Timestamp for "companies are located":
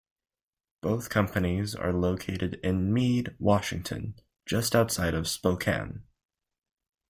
1.11-2.55